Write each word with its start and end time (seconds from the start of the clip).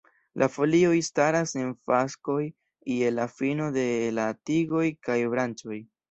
La 0.41 0.45
folioj 0.51 0.93
staras 1.07 1.51
en 1.63 1.67
faskoj 1.91 2.37
je 2.93 3.11
la 3.17 3.25
fino 3.33 3.67
de 3.75 3.83
la 4.21 4.25
tigoj 4.51 4.83
kaj 5.09 5.19
branĉoj. 5.35 5.79